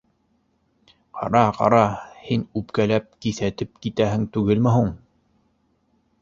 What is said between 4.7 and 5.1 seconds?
һуң?